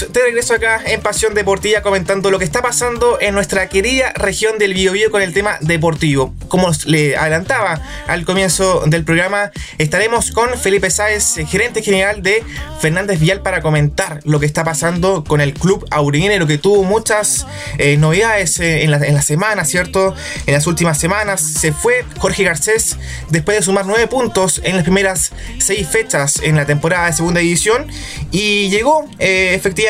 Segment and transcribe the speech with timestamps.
[0.00, 4.58] de regreso acá en Pasión Deportiva comentando lo que está pasando en nuestra querida región
[4.58, 6.34] del Biobío con el tema deportivo.
[6.48, 12.44] Como le adelantaba al comienzo del programa, estaremos con Felipe Sáez, gerente general de
[12.78, 17.46] Fernández Vial, para comentar lo que está pasando con el club aurinero que tuvo muchas
[17.78, 20.14] eh, novedades eh, en, la, en la semana, ¿cierto?
[20.46, 22.98] En las últimas semanas se fue Jorge Garcés
[23.30, 27.40] después de sumar nueve puntos en las primeras seis fechas en la temporada de segunda
[27.40, 27.86] división
[28.30, 29.85] y llegó eh, efectivamente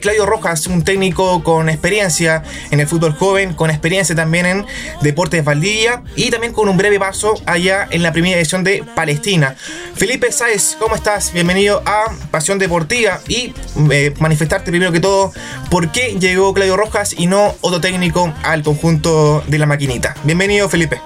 [0.00, 4.66] Claudio Rojas, un técnico con experiencia en el fútbol joven, con experiencia también en
[5.02, 9.54] Deportes Valdivia y también con un breve paso allá en la primera edición de Palestina.
[9.94, 11.34] Felipe Sáez, ¿cómo estás?
[11.34, 13.52] Bienvenido a Pasión Deportiva y
[13.90, 15.32] eh, manifestarte primero que todo
[15.70, 20.14] por qué llegó Claudio Rojas y no otro técnico al conjunto de la maquinita.
[20.24, 20.98] Bienvenido Felipe.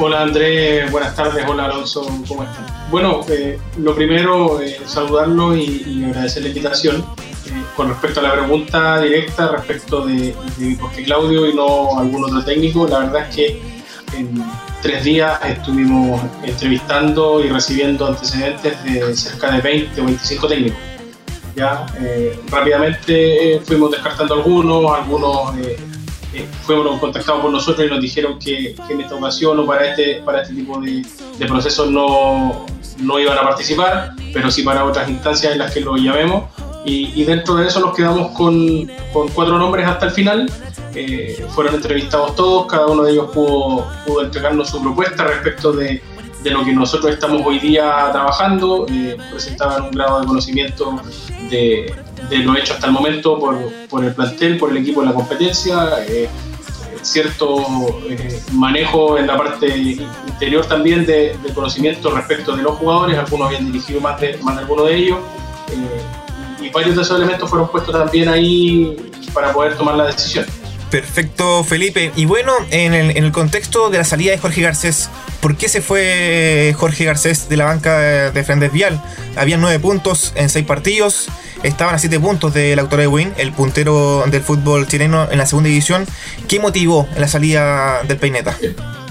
[0.00, 2.64] Hola Andrés, buenas tardes, hola Alonso, ¿cómo están?
[2.88, 7.04] Bueno, eh, lo primero, eh, saludarlo y, agradecer la invitación.
[7.46, 10.36] Eh, con respecto a la pregunta directa respecto de,
[10.94, 13.60] qué Claudio y no algún otro técnico, la verdad es que
[14.16, 14.40] en
[14.82, 20.78] tres días estuvimos entrevistando y recibiendo antecedentes de cerca de 20 o 25 técnicos.
[21.56, 21.86] Ya
[22.52, 25.56] rápidamente fuimos descartando algunos, algunos
[26.34, 30.22] eh, fueron contactados por nosotros y nos dijeron que, en esta ocasión o para este,
[30.24, 31.04] para este tipo de,
[31.46, 32.66] procesos no,
[32.98, 36.44] no, iban a participar, pero sí para otras instancias en las que lo llamemos.
[36.84, 40.50] Y, dentro de eso nos quedamos con, con cuatro nombres hasta el final.
[40.94, 46.02] Eh, fueron entrevistados todos, cada uno de ellos pudo, pudo entregarnos su propuesta respecto de,
[46.42, 51.00] de lo que nosotros estamos hoy día trabajando, eh, presentaban un grado de conocimiento
[51.50, 51.94] de,
[52.28, 55.14] de, lo hecho hasta el momento por, por, el plantel, por el equipo de la
[55.14, 56.28] competencia, eh,
[57.02, 63.48] cierto eh, manejo en la parte interior también de, conocimiento respecto de los jugadores, algunos
[63.48, 65.18] habían dirigido más de, más de alguno de ellos,
[66.60, 68.96] y varios de esos elementos fueron puestos también ahí
[69.32, 70.46] para poder tomar la decisión.
[70.90, 72.12] Perfecto, Felipe.
[72.16, 75.68] Y bueno, en el, en el, contexto de la salida de Jorge Garcés, ¿por qué
[75.68, 77.98] se fue Jorge Garcés de la banca
[78.30, 79.00] de Frendes Vial?
[79.36, 81.28] Habían nueve puntos en seis partidos,
[81.62, 85.46] estaban a siete puntos del autor de Win, el puntero del fútbol chileno en la
[85.46, 86.06] segunda división.
[86.46, 88.56] ¿Qué motivó la salida del Peineta?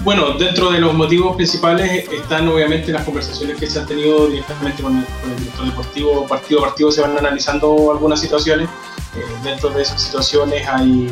[0.04, 4.82] Bueno, dentro de los motivos principales están obviamente las conversaciones que se han tenido directamente
[4.82, 8.68] con el, director deportivo, partido a partido se van analizando algunas situaciones.
[9.16, 11.08] Eh, dentro de esas situaciones hay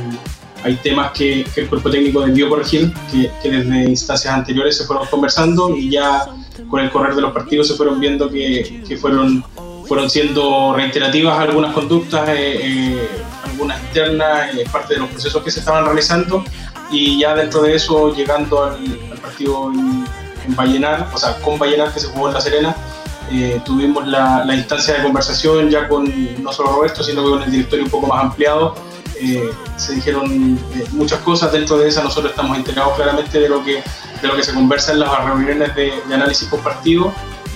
[0.62, 5.06] hay temas que, el cuerpo técnico debió corregir, que, que, desde instancias anteriores se fueron
[5.06, 6.26] conversando y ya
[6.68, 9.44] con el correr de los partidos se fueron viendo que, que fueron,
[9.86, 13.08] fueron siendo reiterativas algunas conductas, eh, eh,
[13.44, 16.44] algunas internas, eh, parte de los procesos que se estaban realizando.
[16.90, 18.78] Y ya dentro de eso, llegando al,
[19.20, 20.04] partido en,
[20.46, 22.76] en, Vallenar, o sea, con Vallenar que se jugó en La Serena,
[23.64, 26.04] tuvimos la, la instancia de conversación ya con
[26.42, 28.74] no solo Roberto, sino con el directorio un poco más ampliado.
[29.18, 33.64] Eh, se dijeron eh, muchas cosas, dentro de esa nosotros estamos enterados claramente de lo
[33.64, 33.82] que,
[34.20, 36.60] de lo que se conversa en las reuniones de, análisis por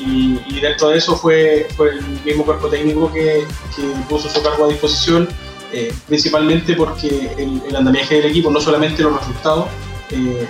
[0.07, 3.47] y, dentro de eso fue, fue el mismo cuerpo técnico que,
[4.09, 5.29] puso su cargo a disposición,
[5.73, 9.67] eh, principalmente porque el, andamiaje del equipo, no solamente los resultados,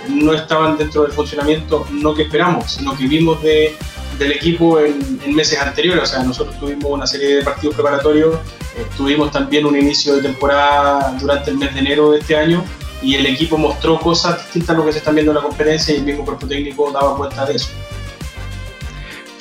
[0.09, 3.75] no estaban dentro del funcionamiento, no que esperamos, sino que vimos de,
[4.17, 6.03] del equipo en, meses anteriores.
[6.03, 8.39] O sea, nosotros tuvimos una serie de partidos preparatorios
[8.77, 12.63] eh, tuvimos también un inicio de temporada durante el mes de enero de este año
[13.01, 15.93] y el equipo mostró cosas distintas a lo que se están viendo en la conferencia
[15.93, 17.69] y el mismo cuerpo técnico daba cuenta de eso.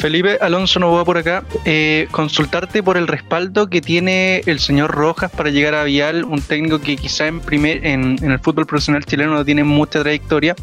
[0.01, 1.45] Felipe Alonso no va por acá.
[1.67, 6.41] Eh, consultarte por el respaldo que tiene el señor Rojas para llegar a Vial, un
[6.41, 10.57] técnico que quizá en, primer, en, el fútbol profesional chileno no tiene mucha trayectoria,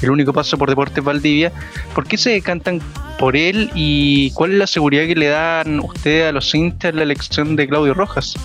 [0.00, 1.50] el único paso por Deportes Valdivia.
[1.92, 2.80] ¿Por qué se decantan
[3.18, 7.02] por él y cuál es la seguridad que le dan ustedes a los hinchas la
[7.02, 8.36] elección de Claudio Rojas?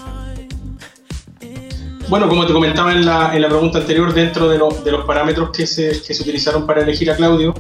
[2.09, 5.51] Bueno, como te comentaba en la, en la pregunta anterior, dentro de, de los parámetros
[5.51, 7.53] que se, que se utilizaron para elegir a Claudio,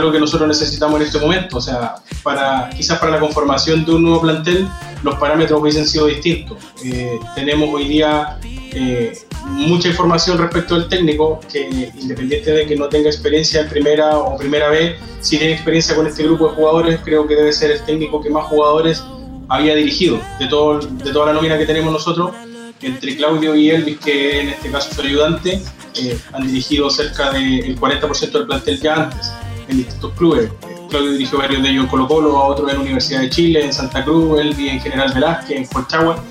[0.00, 1.58] lo que nosotros necesitamos en este momento.
[1.58, 4.68] O sea, para, quizás para la conformación de un nuevo plantel,
[5.02, 6.58] los parámetros hubiesen sido distintos.
[6.84, 9.12] Eh, tenemos hoy día eh,
[9.44, 14.36] mucha información respecto del técnico, que independiente de que no tenga experiencia en primera o
[14.36, 17.80] primera vez, si tiene experiencia con este grupo de jugadores, creo que debe ser el
[17.84, 19.04] técnico que más jugadores
[19.48, 22.32] había dirigido de, todo, de toda la nómina que tenemos nosotros
[22.80, 25.62] entre Claudio y Elvis, que en este caso su ayudante,
[25.94, 29.32] eh, han dirigido cerca del 40% del plantel ya antes
[29.68, 30.50] en distintos clubes.
[30.88, 33.64] Claudio dirigió varios de ellos en Colo Colo, a otros en la Universidad de Chile,
[33.64, 36.22] en Santa Cruz, Elvis en General Velázquez, en Colchagua.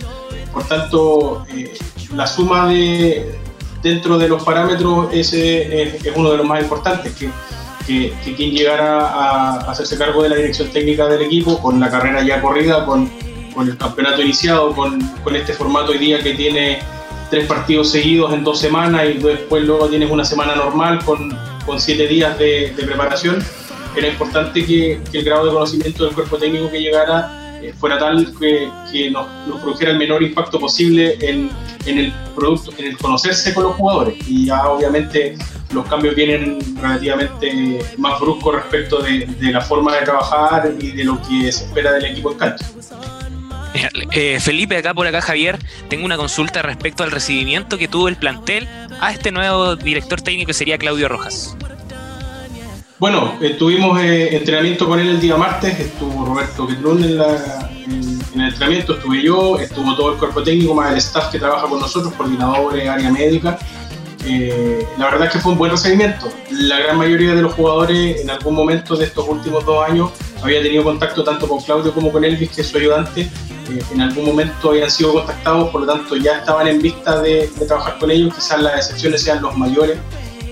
[0.53, 1.73] Por tanto, eh,
[2.13, 3.39] la suma de
[3.81, 7.29] dentro de los parámetros ese es, uno de los más importantes, que,
[7.85, 12.23] que, quien llegara a hacerse cargo de la dirección técnica del equipo, con la carrera
[12.23, 13.11] ya corrida, con
[13.53, 16.79] con el campeonato iniciado, con, con, este formato hoy día que tiene
[17.29, 21.79] tres partidos seguidos en dos semanas y después luego tienes una semana normal con, con
[21.79, 23.43] siete días de, de preparación,
[23.95, 27.97] era importante que, que, el grado de conocimiento del cuerpo técnico que llegara eh, fuera
[27.97, 31.49] tal que, que nos, nos, produjera el menor impacto posible en,
[31.85, 34.15] en, el producto, en el conocerse con los jugadores.
[34.27, 35.37] Y ya obviamente
[35.71, 41.03] los cambios vienen relativamente más bruscos respecto de, de la forma de trabajar y de
[41.03, 42.65] lo que se espera del equipo en cancha.
[44.11, 45.57] Eh, Felipe, acá por acá Javier,
[45.89, 48.67] tengo una consulta respecto al recibimiento que tuvo el plantel
[49.01, 51.57] a este nuevo director técnico que sería Claudio Rojas.
[52.99, 58.41] Bueno, eh, tuvimos eh, entrenamiento con él el día martes, estuvo Roberto Quetrún en, en,
[58.41, 61.79] el entrenamiento, estuve yo, estuvo todo el cuerpo técnico, más el staff que trabaja con
[61.79, 63.57] nosotros, coordinadores, área médica.
[64.25, 66.31] Eh, la verdad es que fue un buen recibimiento.
[66.49, 70.11] La gran mayoría de los jugadores en algún momento de estos últimos dos años
[70.41, 73.29] había tenido contacto tanto con Claudio como con Elvis, que es su ayudante.
[73.69, 77.49] Eh, en algún momento habían sido contactados, por lo tanto ya estaban en vista de,
[77.67, 78.33] trabajar con ellos.
[78.33, 79.97] Quizás las excepciones sean los mayores,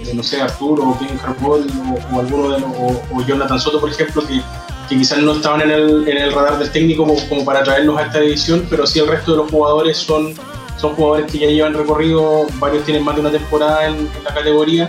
[0.05, 1.65] eh, no sé, Arturo o Kevin Harbaugh
[2.13, 2.69] o, alguno de los,
[3.11, 4.41] o, Jonathan Soto, por ejemplo, que,
[4.89, 8.65] que quizás no estaban en el, radar del técnico como, para traernos a esta división,
[8.69, 10.33] pero sí el resto de los jugadores son,
[10.77, 14.33] son jugadores que ya llevan recorrido, varios tienen más de una temporada en, en la
[14.33, 14.87] categoría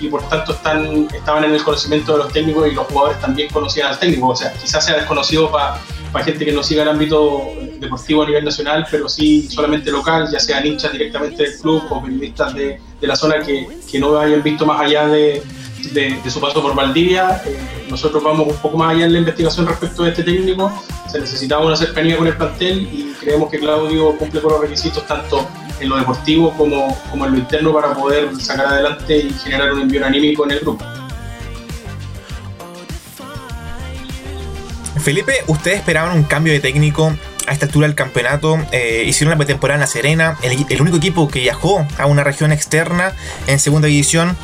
[0.00, 3.48] y, por tanto están, estaban en el conocimiento de los técnicos y los jugadores también
[3.50, 5.78] conocían al técnico, o sea, quizás sea desconocido para
[6.12, 10.28] para gente que no siga el ámbito deportivo a nivel nacional, pero sí solamente local,
[10.30, 13.66] ya sean hinchas directamente del club o periodistas de, la zona que,
[13.98, 15.42] no hayan visto más allá de
[16.28, 17.42] su paso por Valdivia.
[17.44, 20.72] Eh, nosotros vamos un poco más allá en la investigación respecto de este técnico.
[21.10, 25.06] Se necesitaba una cercanía con el plantel y creemos que Claudio cumple con los requisitos
[25.06, 25.46] tanto
[25.80, 29.80] en lo deportivo como, como en lo interno para poder sacar adelante y generar un
[29.80, 31.01] envío anímico en el grupo.
[35.02, 37.14] Felipe, ¿ustedes esperaban un cambio de técnico
[37.46, 38.58] a esta altura del campeonato?
[38.72, 42.24] Eh, hicieron la temporada en La Serena, el, el, único equipo que viajó a una
[42.24, 43.12] región externa
[43.46, 44.36] en segunda división.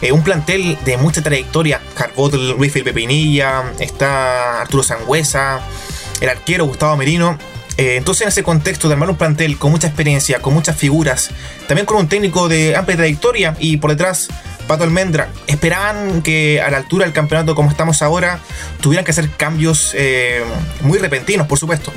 [0.00, 1.80] Eh, un plantel de mucha trayectoria.
[1.94, 5.60] Carbot, Luis Felipe Pinilla, está Arturo Sangüesa,
[6.20, 7.38] el arquero Gustavo Merino.
[7.76, 11.30] Eh, entonces, en ese contexto de armar un plantel con mucha experiencia, con muchas figuras,
[11.68, 14.28] también con un técnico de amplia trayectoria y por detrás
[14.66, 18.40] Pato Almendra, ¿esperaban que a la altura del campeonato como estamos ahora
[18.80, 20.42] tuvieran que hacer cambios eh,
[20.82, 21.92] muy repentinos, por supuesto?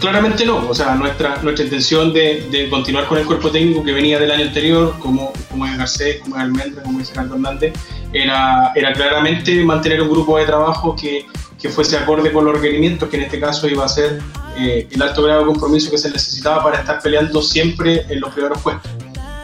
[0.00, 4.20] Claramente no, o sea, nuestra, nuestra intención de, continuar con el cuerpo técnico que venía
[4.20, 7.72] del año anterior, como, como es Garcés, como es Almendra, como es Ricardo Hernández,
[8.12, 11.26] era, era claramente mantener un grupo de trabajo que,
[11.60, 14.20] que fuese acorde con los requerimientos, que en este caso iba a ser
[14.56, 18.32] eh, el alto grado de compromiso que se necesitaba para estar peleando siempre en los
[18.32, 18.92] primeros puestos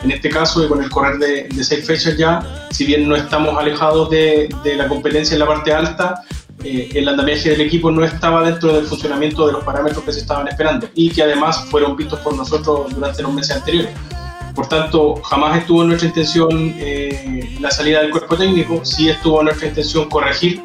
[0.04, 3.16] en este caso y con el correr de, de, seis fechas ya, si bien no
[3.16, 6.22] estamos alejados de, de la competencia en la parte alta,
[6.62, 10.20] eh, el andamiaje del equipo no estaba dentro del funcionamiento de los parámetros que se
[10.20, 13.90] estaban esperando y que además fueron vistos por nosotros durante los meses anteriores.
[14.54, 19.40] Por tanto, jamás estuvo en nuestra intención eh, la salida del cuerpo técnico, sí estuvo
[19.40, 20.62] en nuestra intención corregir,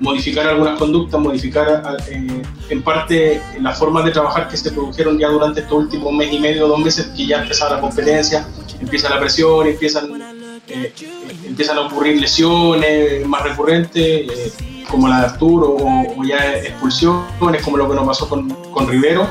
[0.00, 5.28] modificar algunas conductas, modificar eh, en parte las formas de trabajar que se produjeron ya
[5.28, 8.46] durante estos últimos mes y medio, dos meses, que ya empezaba la competencia,
[8.82, 10.10] empieza la presión, empiezan,
[10.68, 10.92] eh,
[11.44, 14.52] empiezan a ocurrir lesiones más recurrentes, eh,
[14.90, 19.26] como la de Arturo, o, ya expulsiones, como lo que nos pasó con, con Rivero,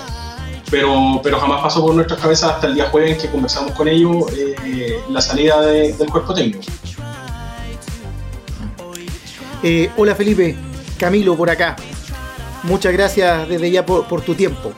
[0.70, 4.25] pero, pero jamás pasó por nuestras cabezas hasta el día jueves que conversamos con ellos
[4.36, 6.62] eh, la salida de, del cuerpo técnico.
[9.98, 10.55] hola Felipe,
[10.98, 11.75] Camilo por acá.
[12.63, 14.72] Muchas gracias desde ya por tu tiempo.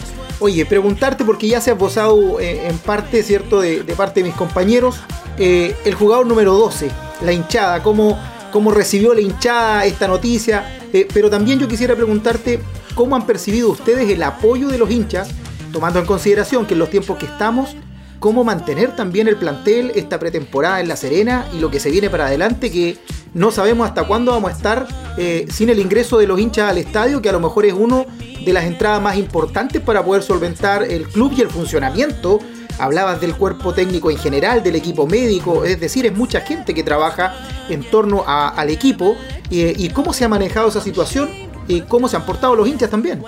[0.44, 4.28] Oye, preguntarte, porque ya se ha posado eh, en parte, ¿cierto?, de, de, parte de
[4.28, 5.00] mis compañeros,
[5.38, 8.20] eh, el jugador número 12, la hinchada, cómo,
[8.52, 12.60] cómo recibió la hinchada esta noticia, eh, pero también yo quisiera preguntarte
[12.94, 15.30] cómo han percibido ustedes el apoyo de los hinchas,
[15.72, 17.78] tomando en consideración que en los tiempos que estamos,
[18.24, 22.10] cómo mantener también el plantel, esta pretemporada en La Serena y lo que se viene
[22.10, 22.98] para adelante, que
[23.34, 24.88] no sabemos hasta cuándo vamos a estar
[25.18, 28.06] eh, sin el ingreso de los hinchas al estadio, que a lo mejor es uno
[28.46, 32.39] de las entradas más importantes para poder solventar el club y el funcionamiento.
[32.80, 36.82] Hablabas del cuerpo técnico en general, del equipo médico, es decir, es mucha gente que
[36.82, 37.36] trabaja
[37.68, 39.18] en torno al equipo
[39.50, 41.30] y, y cómo se ha manejado esa situación
[41.68, 43.22] y cómo se han portado los hinchas también.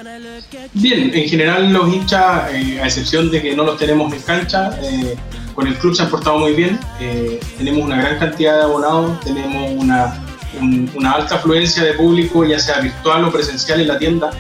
[0.73, 4.77] Bien, en general los hinchas, eh, a excepción de que no los tenemos en cancha,
[4.83, 5.15] eh,
[5.53, 6.79] con el club se han portado muy bien.
[6.99, 10.21] Eh, tenemos una gran cantidad de abonados, tenemos una,
[10.59, 14.31] un, una, alta afluencia de público, ya sea virtual o presencial en la tienda.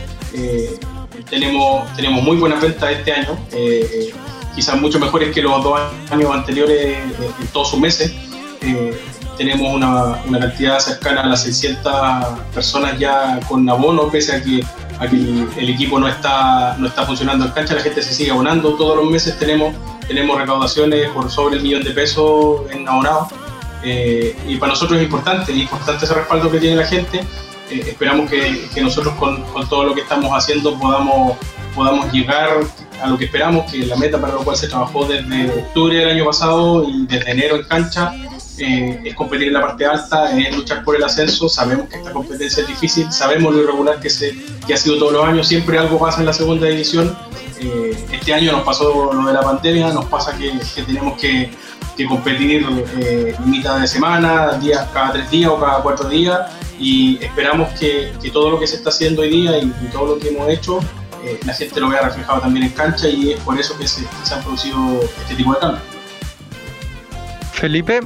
[1.29, 3.39] Tenemos, tenemos muy buenas ventas este año,
[4.53, 5.79] quizás mucho mejores que los dos
[6.11, 6.97] años anteriores
[7.39, 8.13] en todos sus meses.
[9.37, 11.93] tenemos una, una, cantidad cercana a las 600
[12.53, 14.61] personas ya con abono, pese a que
[14.99, 18.31] a que el, equipo no está, no está funcionando en cancha, la gente se sigue
[18.31, 18.75] abonando.
[18.75, 19.75] Todos los meses tenemos,
[20.07, 23.27] tenemos recaudaciones por sobre el millón de pesos en abonado.
[23.83, 27.19] Eh, y para nosotros es importante, es importante ese respaldo que tiene la gente.
[27.69, 31.37] Eh, esperamos que, que nosotros con, con, todo lo que estamos haciendo podamos,
[31.73, 32.49] podamos llegar
[33.01, 36.09] a lo que esperamos, que la meta para lo cual se trabajó desde octubre del
[36.09, 38.13] año pasado y desde enero en cancha
[38.57, 41.49] eh, es competir en la parte alta, es luchar por el ascenso.
[41.49, 44.35] Sabemos que esta competencia es difícil, sabemos lo irregular que, se,
[44.65, 47.15] que ha sido todos los años, siempre algo pasa en la segunda división.
[47.59, 50.51] Eh, este año nos pasó lo de la pandemia, nos pasa que,
[50.83, 51.51] tenemos que,
[51.95, 52.65] que competir
[52.99, 56.39] eh, mitad de semana, días, cada tres días o cada cuatro días
[56.79, 60.19] y esperamos que, que todo lo que se está haciendo hoy día y, todo lo
[60.19, 60.79] que hemos hecho
[61.23, 64.01] eh, la gente lo vea reflejado también en cancha y es por eso que se,
[64.01, 65.83] que se han producido este tipo de cambios.
[67.53, 68.01] Felipe,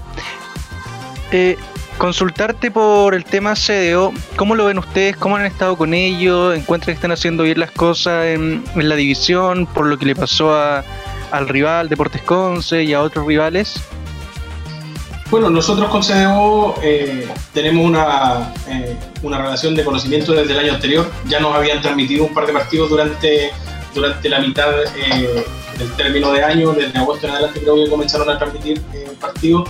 [1.32, 1.58] eh,
[2.00, 5.16] consultarte por el tema CDO, ¿cómo lo ven ustedes?
[5.18, 6.56] ¿Cómo han estado con ellos?
[6.56, 10.56] ¿Encuentran que están haciendo bien las cosas en, la división por lo que le pasó
[10.56, 13.82] al rival Deportes Conce y a otros rivales?
[15.30, 20.74] Bueno, nosotros con CDO eh, tenemos una, eh, una relación de conocimiento desde el año
[20.74, 21.12] anterior.
[21.28, 23.52] Ya nos habían transmitido un par de partidos durante,
[23.94, 28.40] durante la mitad del término de año, desde agosto en adelante creo que comenzaron a
[28.40, 28.82] transmitir
[29.20, 29.70] partidos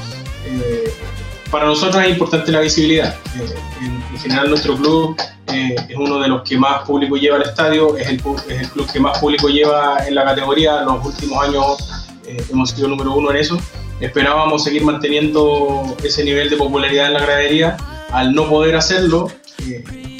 [1.51, 3.15] para nosotros es importante la visibilidad.
[3.35, 5.15] Eh, en, general nuestro club
[5.47, 8.69] eh, es uno de los que más público lleva al estadio, es el, es el,
[8.69, 10.81] club que más público lleva en la categoría.
[10.81, 13.57] Los últimos años eh, hemos sido número uno en eso.
[13.99, 17.77] Esperábamos seguir manteniendo ese nivel de popularidad en la gradería.
[18.11, 19.31] Al no poder hacerlo,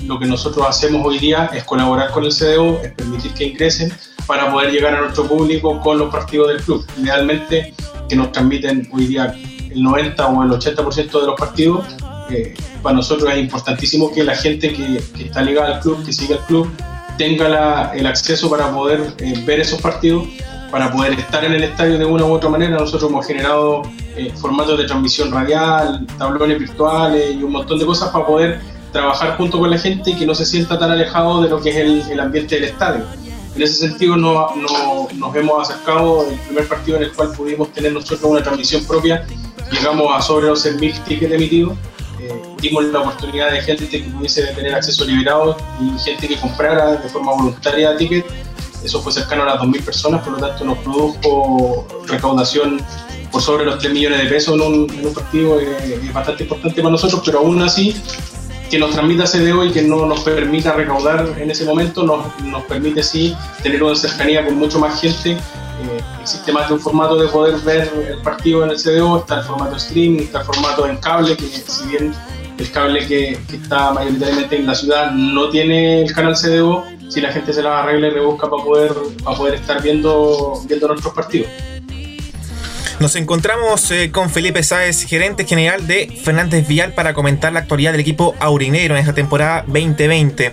[0.05, 3.91] lo que nosotros hacemos hoy día es colaborar con el CDO, es permitir que ingresen
[4.27, 6.85] para poder llegar a nuestro público con los partidos del club.
[6.97, 7.73] Idealmente
[8.07, 9.35] que nos transmiten hoy día
[9.71, 11.85] el 90 o el 80% de los partidos,
[12.29, 16.35] eh, para nosotros es importantísimo que la gente que, está ligada al club, que sigue
[16.35, 16.69] al club,
[17.17, 20.27] tenga el acceso para poder eh, ver esos partidos,
[20.71, 22.77] para poder estar en el estadio de una u otra manera.
[22.77, 23.81] Nosotros hemos generado
[24.15, 28.61] eh, formatos de transmisión radial, tablones virtuales y un montón de cosas para poder
[28.91, 31.69] trabajar junto con la gente y que no se sienta tan alejado de lo que
[31.69, 33.03] es el, el ambiente del estadio.
[33.55, 37.71] En ese sentido no, no, nos hemos acercado el primer partido en el cual pudimos
[37.73, 39.25] tener nosotros una transmisión propia
[39.71, 41.73] llegamos a sobre los 100.000 tickets emitidos.
[42.21, 46.97] Eh, dimos la oportunidad de gente que pudiese tener acceso liberado y gente que comprara
[46.97, 48.27] de forma voluntaria tickets.
[48.83, 52.81] Eso fue cercano a las 2.000 personas, por lo tanto nos produjo recaudación
[53.31, 55.59] por sobre los 3 millones de pesos en un, partido.
[55.59, 57.95] Eh, es bastante importante para nosotros, pero aún así
[58.69, 62.63] que nos transmita CDO y que no nos permita recaudar en ese momento, nos, nos
[62.63, 65.37] permite sí tener una cercanía con mucho más gente
[65.81, 69.39] eh, existe más de un formato de poder ver el partido en el CDO, está
[69.39, 72.13] el formato streaming, está el formato en cable, que si bien
[72.57, 77.31] el cable que, está mayoritariamente en la ciudad no tiene el canal CDO, si la
[77.31, 78.93] gente se la arregla y rebusca para poder,
[79.23, 81.49] para poder estar viendo, viendo nuestros partidos.
[82.99, 87.93] Nos encontramos eh, con Felipe Sáez, gerente general de Fernández Vial, para comentar la actualidad
[87.93, 90.51] del equipo aurinegro en esta temporada 2020.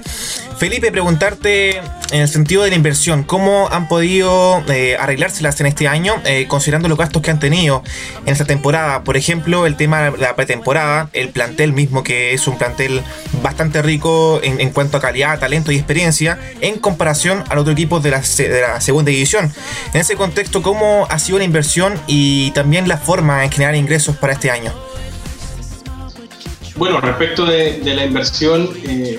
[0.56, 5.88] Felipe, preguntarte en el sentido de la inversión, ¿cómo han podido eh, arreglárselas en este
[5.88, 7.82] año, eh, considerando los gastos que han tenido
[8.24, 9.02] en esta temporada?
[9.02, 13.02] Por ejemplo, el tema de la pretemporada, el plantel mismo, que es un plantel
[13.42, 18.10] bastante rico en, cuanto a calidad, talento y experiencia, en comparación al otro equipo de
[18.10, 19.52] la, de la segunda división.
[19.92, 24.16] En ese contexto, ¿cómo ha sido la inversión y también la forma en generar ingresos
[24.16, 24.72] para este año?
[26.76, 29.18] Bueno, respecto de, la inversión, eh,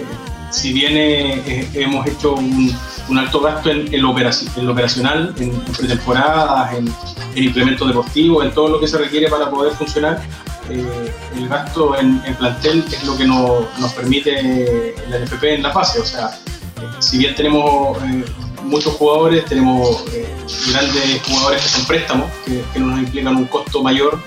[0.51, 2.73] si bien eh, hemos hecho un,
[3.17, 6.93] alto gasto en, lo, operacional, en, pretemporadas, en,
[7.35, 10.21] implementos deportivos, en todo lo que se requiere para poder funcionar,
[10.69, 15.99] eh, el gasto en, plantel es lo que nos permite la NFP en la fase.
[15.99, 16.29] O sea,
[16.81, 17.97] eh, si bien tenemos
[18.63, 20.03] muchos jugadores, tenemos
[20.71, 24.19] grandes jugadores que son préstamos, que, que nos implican un costo mayor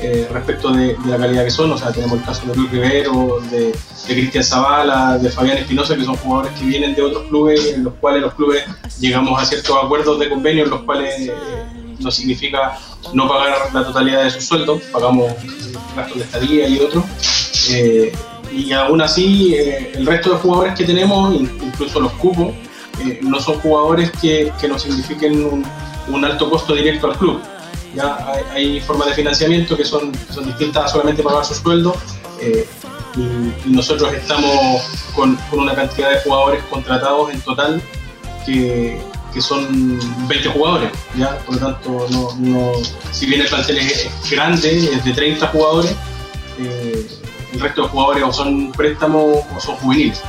[0.00, 1.72] eh, respecto de, la calidad que son.
[1.72, 3.74] O sea, tenemos el caso de Luis Rivero, de,
[4.06, 7.94] Cristian Zavala, de Fabián Espinosa, que son jugadores que vienen de otros clubes, en los
[7.94, 8.64] cuales los clubes
[9.00, 11.32] llegamos a ciertos acuerdos de convenio, en los cuales eh,
[12.00, 12.78] no significa
[13.12, 15.32] no pagar la totalidad de sus sueldos, pagamos
[15.96, 17.04] gastos de estadía y otros.
[17.70, 18.12] Eh,
[18.52, 22.52] y aún así, el resto de jugadores que tenemos, incluso los cupos,
[23.22, 25.64] no son jugadores que, que nos signifiquen
[26.08, 27.40] un alto costo directo al club
[27.94, 31.96] ya hay, formas de financiamiento que son, son distintas a solamente pagar su sueldo.
[32.40, 32.66] Eh,
[33.16, 34.82] y, nosotros estamos
[35.14, 37.80] con, una cantidad de jugadores contratados en total
[38.44, 39.00] que,
[39.32, 39.98] que son
[40.28, 40.90] 20 jugadores.
[41.16, 41.38] ¿ya?
[41.38, 42.06] Por lo tanto,
[42.38, 42.72] no,
[43.12, 45.94] si bien el plantel es, grande, es de 30 jugadores,
[46.58, 47.06] eh,
[47.52, 50.20] el resto de jugadores o son préstamos o son juveniles.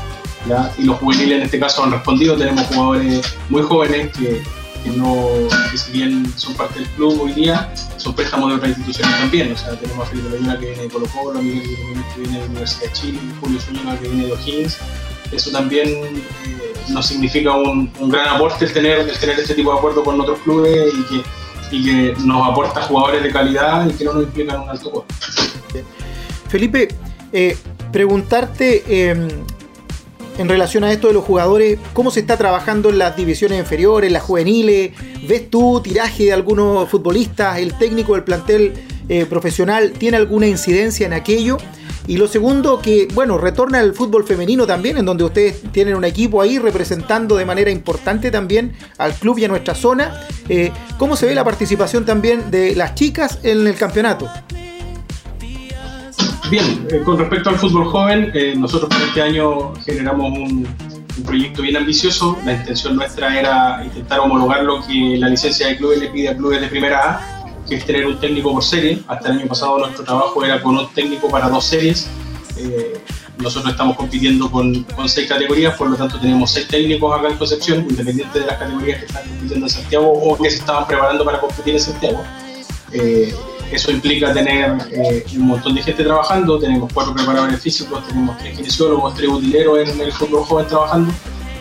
[0.78, 2.38] y los juveniles en este caso han respondido.
[2.38, 4.44] Tenemos jugadores muy jóvenes que,
[4.89, 9.20] no, que si bien son parte del club hoy día, son préstamos de otras instituciones
[9.20, 9.51] también.
[9.54, 11.63] O sea, tenemos a Felipe Leyuna que viene de Colo Colo, Miguel
[12.13, 14.77] que viene de la Universidad de Chile, Julio Zúñiga que viene de O'Higgins.
[15.32, 19.77] Eso también eh, nos significa un, gran aporte el tener, el tener este tipo de
[19.77, 24.04] acuerdo con otros clubes y que, y que nos aporta jugadores de calidad y que
[24.06, 25.15] no nos implican un alto costo.
[26.48, 26.89] Felipe,
[27.34, 27.58] eh,
[27.92, 29.27] preguntarte em,
[30.38, 34.08] en relación a esto de los jugadores, ¿cómo se está trabajando en las divisiones inferiores,
[34.08, 34.92] en las juveniles?
[35.27, 37.60] ¿Ves tú tiraje de algunos futbolistas?
[37.60, 38.74] ¿El técnico del plantel
[39.08, 41.58] eh, profesional tiene alguna incidencia en aquello?
[42.08, 46.06] Y lo segundo, que bueno, retorna al fútbol femenino también, en donde ustedes tienen un
[46.06, 50.22] equipo ahí representando de manera importante también al club y a nuestra zona.
[50.50, 54.30] Eh, ¿Cómo se ve la participación también de las chicas en el campeonato?
[56.50, 60.68] Bien, eh, con respecto al fútbol joven, eh, nosotros para este año generamos un,
[61.25, 62.38] proyecto bien ambicioso.
[62.46, 66.36] La intención nuestra era intentar homologar lo que la licencia de clubes le pide a
[66.36, 69.02] clubes de primera A, que es tener un técnico por serie.
[69.08, 72.10] Hasta el año pasado nuestro trabajo era con un técnico para dos series.
[72.58, 73.02] Eh,
[73.38, 77.86] nosotros estamos compitiendo con, seis categorías, por lo tanto tenemos seis técnicos acá en Concepción,
[77.90, 81.40] independiente de las categorías que están compitiendo en Santiago o que se estaban preparando para
[81.40, 82.24] competir en Santiago.
[83.72, 88.56] Eso implica tener eh, un montón de gente trabajando, tenemos cuatro preparadores físicos, tenemos tres
[88.58, 91.12] kinesiólogos, tres utileros en el fútbol joven trabajando,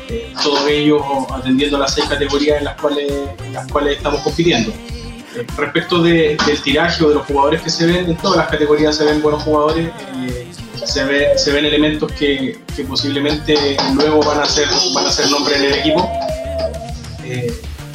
[0.08, 3.12] eh, todos ellos atendiendo las seis categorías en las cuales,
[3.52, 4.70] las cuales estamos compitiendo.
[4.70, 8.96] Eh, respecto del tiraje o de los jugadores que se ven, en todas las categorías
[8.96, 9.90] se ven buenos jugadores,
[10.84, 15.30] se, ve, se ven elementos que, que, posiblemente luego van a ser, van a ser
[15.30, 16.10] nombre en el equipo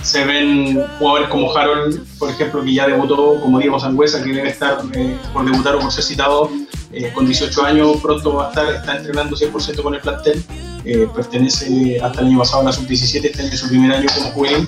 [0.10, 4.50] se ven jugadores como Harold, por ejemplo, que ya debutó como Diego Sangüesa, que debe
[4.50, 6.50] estar eh, por debutar o por ser citado
[6.92, 10.44] eh, con 18 años, pronto va a estar, está entrenando 100% con el plantel,
[10.84, 14.08] eh, pertenece hasta el año pasado a la sub-17, este año es su primer año
[14.16, 14.68] como juvenil,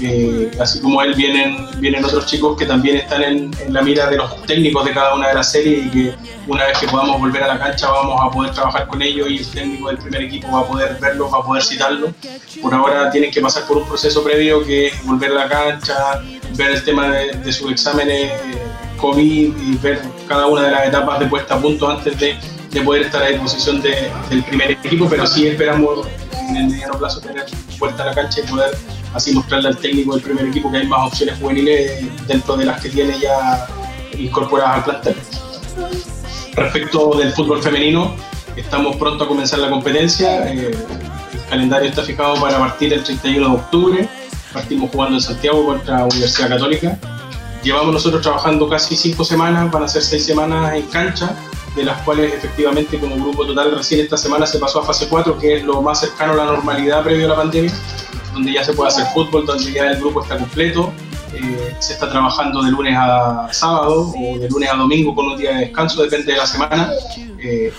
[0.00, 4.16] eh, así como él vienen, vienen otros chicos que también están en, la mira de
[4.16, 6.14] los técnicos de cada una de las series y que
[6.46, 9.38] una vez que podamos volver a la cancha vamos a poder trabajar con ellos y
[9.38, 12.10] el técnico del primer equipo va a poder verlos, va a poder citarlos.
[12.62, 16.22] Por ahora tienen que pasar por un proceso previo que es volver a la cancha,
[16.54, 18.32] ver el tema de, sus exámenes
[18.98, 22.36] COVID y ver cada una de las etapas de puesta a punto antes de,
[22.84, 26.06] poder estar a disposición del primer equipo, pero sí esperamos
[26.48, 27.44] en el mediano plazo tener
[27.76, 28.70] vuelta a la cancha y poder
[29.14, 32.80] así mostrarle al técnico del primer equipo que hay más opciones juveniles dentro de las
[32.80, 33.66] que tiene ya
[34.16, 35.16] incorporadas al plantel.
[36.54, 38.14] Respecto del fútbol femenino,
[38.56, 40.50] estamos pronto a comenzar la competencia.
[40.52, 40.70] Eh,
[41.32, 44.08] el calendario está fijado para partir el 31 de octubre.
[44.52, 46.98] Partimos jugando en Santiago contra Universidad Católica.
[47.62, 51.34] Llevamos nosotros trabajando casi cinco semanas, van a ser seis semanas en cancha,
[51.74, 55.38] de las cuales efectivamente como grupo total recién esta semana se pasó a fase 4,
[55.38, 57.72] que es lo más cercano a la normalidad previo a la pandemia
[58.38, 60.92] donde ya se puede hacer fútbol, donde ya el grupo está completo.
[61.34, 65.36] Eh, se está trabajando de lunes a sábado o de lunes a domingo con un
[65.36, 66.90] día de descanso, depende de la semana.
[67.38, 67.72] Eh,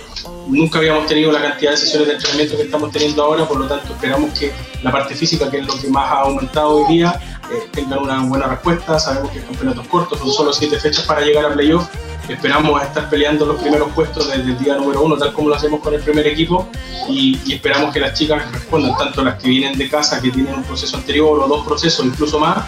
[0.48, 3.67] nunca habíamos tenido la cantidad de sesiones de entrenamiento que estamos teniendo ahora, por lo
[3.67, 4.52] tanto esperamos que
[4.84, 7.19] la parte física, que es lo que más ha aumentado hoy día,
[7.52, 9.00] eh, una buena respuesta.
[9.00, 11.88] Sabemos que el campeonato es corto, son solo siete fechas para llegar a playoff
[12.30, 15.82] Esperamos estar peleando los primeros puestos desde el día número uno, tal como lo hacemos
[15.82, 16.70] con el primer equipo,
[17.10, 20.63] y, esperamos que las chicas respondan, tanto las que vienen de casa, que tienen un
[20.63, 22.63] proceso anterior o dos procesos, incluso más,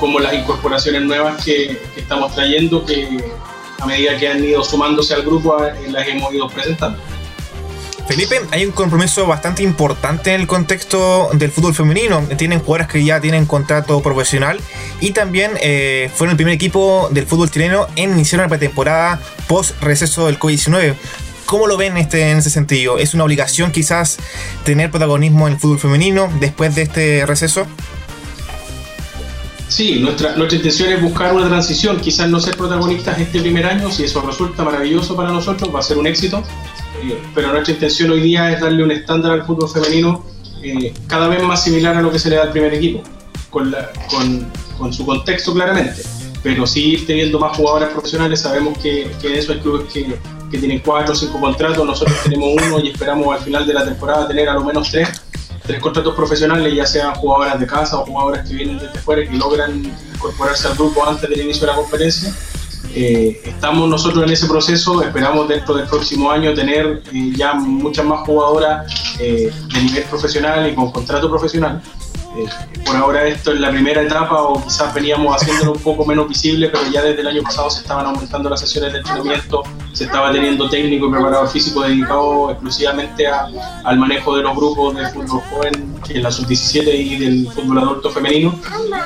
[0.00, 3.22] como las incorporaciones nuevas que, estamos trayendo, que
[3.78, 5.56] a medida que han ido sumándose al grupo,
[5.88, 6.98] las hemos ido presentando.
[8.06, 12.22] Felipe, hay un compromiso bastante importante en el contexto del fútbol femenino.
[12.36, 14.60] Tienen jugadoras que ya tienen contrato profesional
[15.00, 19.80] y también eh, fueron el primer equipo del fútbol chileno en iniciar una pretemporada post
[19.82, 20.94] receso del COVID-19.
[21.46, 22.98] ¿Cómo lo ven este, en ese sentido?
[22.98, 24.18] ¿Es una obligación quizás
[24.64, 27.66] tener protagonismo en el fútbol femenino después de este receso?
[29.68, 33.90] Sí, nuestra, nuestra intención es buscar una transición, quizás no ser protagonistas este primer año,
[33.90, 36.44] si eso resulta maravilloso para nosotros, va a ser un éxito,
[37.34, 40.24] pero nuestra intención hoy día es darle un estándar al fútbol femenino
[40.62, 43.02] eh, cada vez más similar a lo que se le da al primer equipo,
[43.50, 43.74] con,
[44.92, 46.02] su contexto claramente,
[46.42, 50.16] pero sí ir teniendo más jugadoras profesionales, sabemos que, que eso hay clubes que,
[50.50, 54.28] tienen cuatro o cinco contratos, nosotros tenemos uno y esperamos al final de la temporada
[54.28, 55.20] tener a lo menos tres,
[55.80, 59.36] contratos profesionales, ya sean jugadoras de casa o jugadoras que vienen desde fuera y que
[59.36, 59.82] logran
[60.14, 62.32] incorporarse al grupo antes del inicio de la conferencia
[62.96, 68.04] eh, estamos nosotros en ese proceso, esperamos dentro del próximo año tener eh, ya muchas
[68.04, 68.86] más jugadoras
[69.18, 71.82] eh, de nivel profesional y con contrato profesional.
[72.36, 72.48] Eh,
[72.84, 76.68] por ahora esto es la primera etapa o quizás veníamos haciéndolo un poco menos visible,
[76.68, 80.32] pero ya desde el año pasado se estaban aumentando las sesiones de entrenamiento, se estaba
[80.32, 85.94] teniendo técnico y preparador físico dedicado exclusivamente al manejo de los grupos de fútbol joven,
[86.08, 88.58] es la sub-17 y del fútbol adulto femenino.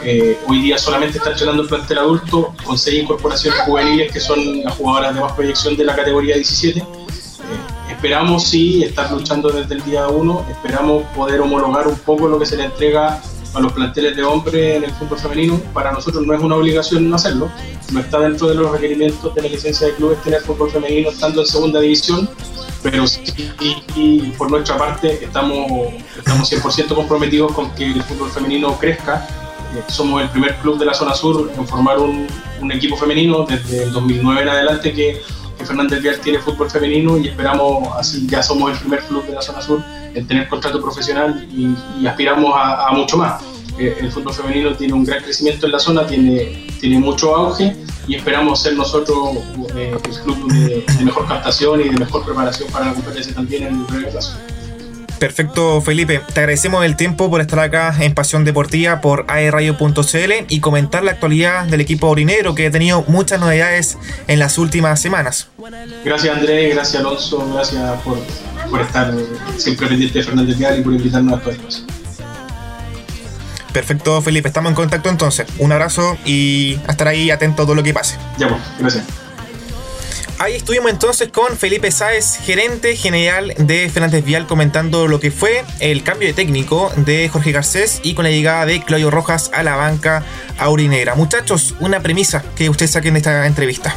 [0.03, 4.63] Eh, hoy día solamente está entrenando el plantel adulto con seis incorporaciones juveniles que son
[4.65, 6.83] las jugadoras de más proyección de la categoría 17
[7.99, 12.47] esperamos sí estar luchando desde el día 1, esperamos poder homologar un poco lo que
[12.47, 13.21] se le entrega
[13.55, 15.61] a los planteles de hombres en el fútbol femenino.
[15.75, 17.51] Para nosotros no es una obligación no hacerlo,
[17.91, 21.41] no está dentro de los requerimientos de la licencia de clubes tener fútbol femenino estando
[21.41, 22.31] en segunda división,
[22.85, 23.21] pero sí
[23.97, 29.27] y por nuestra parte estamos, estamos 100% comprometidos con que el fútbol femenino crezca.
[29.75, 32.29] Eh, somos el primer club de la zona sur en formar un,
[32.61, 35.21] un equipo femenino desde el 2009 en adelante que
[35.59, 39.35] que Fernández Vial tiene fútbol femenino y esperamos, así ya somos el primer club de
[39.35, 39.83] la zona sur
[40.15, 43.43] en tener contrato profesional y, aspiramos a, mucho más.
[43.79, 47.77] Eh, el fútbol femenino tiene un gran crecimiento en la zona, tiene, tiene mucho auge
[48.09, 49.37] y esperamos ser nosotros
[49.77, 53.81] eh, el club de, mejor captación y de mejor preparación para la competencia también en
[53.81, 54.37] el breve plazo.
[55.19, 56.21] Perfecto, Felipe.
[56.33, 61.13] Te agradecemos el tiempo por estar acá en Pasión Deportiva por aerradio.cl y comentar la
[61.13, 65.49] actualidad del equipo orinero que ha tenido muchas novedades en las últimas semanas.
[66.05, 66.75] Gracias, Andrés.
[66.75, 67.51] Gracias, Alonso.
[67.53, 69.13] Gracias por, estar
[69.57, 71.85] siempre pendiente de Fernández Vial y por invitarnos a estos espacios.
[73.73, 74.49] Perfecto, Felipe.
[74.49, 75.47] Estamos en contacto entonces.
[75.59, 78.17] Un abrazo y a estar ahí atento a todo lo que pase.
[78.39, 78.61] Ya, pues.
[78.79, 79.28] Gracias.
[80.41, 85.65] Ahí estuvimos entonces con Felipe Sáez, gerente general de Fernández Vial, comentando lo que fue
[85.81, 89.65] el cambio de técnico de Jorge Garcés y con la llegada de Claudio Rojas a
[89.65, 90.23] la banca
[90.57, 91.17] aurinera.
[91.17, 93.97] Muchachos, una premisa que ustedes saquen de esta entrevista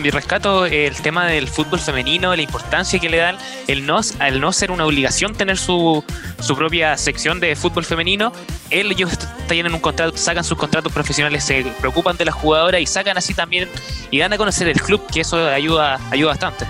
[0.00, 4.40] mi rescato el tema del fútbol femenino, la importancia que le dan, el no, al
[4.40, 6.04] no ser una obligación tener su,
[6.40, 8.32] su propia sección de fútbol femenino,
[8.70, 9.10] ellos
[9.48, 13.34] tienen un contrato, sacan sus contratos profesionales, se preocupan de las jugadoras y sacan así
[13.34, 13.68] también
[14.10, 16.66] y dan a conocer el club, que eso ayuda, ayuda bastante.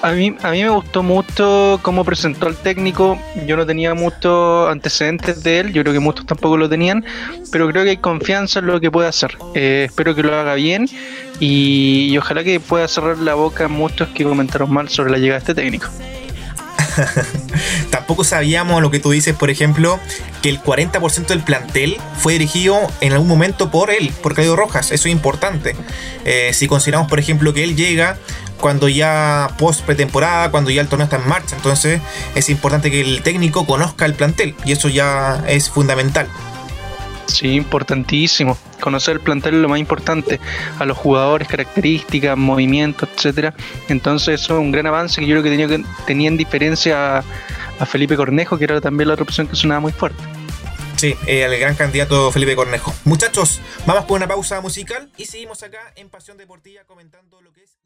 [0.00, 3.18] A mí, a mí me gustó mucho cómo presentó al técnico.
[3.46, 7.04] Yo no tenía muchos antecedentes de él, yo creo que muchos tampoco lo tenían,
[7.50, 9.36] pero creo que hay confianza en lo que puede hacer.
[9.54, 10.88] Eh, espero que lo haga bien
[11.40, 15.40] y, ojalá que pueda cerrar la boca a muchos que comentaron mal sobre la llegada
[15.40, 15.88] de este técnico.
[17.90, 19.98] Tampoco sabíamos lo que tú dices, por ejemplo,
[20.42, 24.90] que el 40% del plantel fue dirigido en algún momento por él, por Claudio Rojas.
[24.92, 25.76] Eso es importante.
[26.24, 28.18] Eh, si consideramos, por ejemplo, que él llega
[28.60, 31.56] cuando ya post pretemporada, cuando ya el torneo está en marcha.
[31.56, 32.00] Entonces
[32.34, 36.28] es importante que el técnico conozca el plantel y eso ya es fundamental.
[37.28, 38.56] Sí, importantísimo.
[38.80, 40.40] Conocer el plantel es lo más importante.
[40.78, 43.54] A los jugadores, características, movimientos, etcétera.
[43.88, 47.18] Entonces eso es un gran avance que yo creo que tenía, que, tenía en diferencia
[47.18, 50.20] a, Felipe Cornejo, que era también la otra opción que sonaba muy fuerte.
[50.96, 52.92] Sí, eh, el gran candidato Felipe Cornejo.
[53.04, 57.62] Muchachos, vamos por una pausa musical y seguimos acá en Pasión Deportiva comentando lo que
[57.62, 57.78] es.